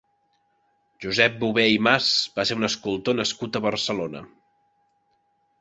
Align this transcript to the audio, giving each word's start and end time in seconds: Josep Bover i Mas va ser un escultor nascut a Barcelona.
Josep 1.05 1.35
Bover 1.43 1.67
i 1.73 1.77
Mas 1.89 2.09
va 2.39 2.47
ser 2.51 2.57
un 2.63 2.69
escultor 2.71 3.19
nascut 3.21 3.61
a 3.61 3.65
Barcelona. 3.67 4.27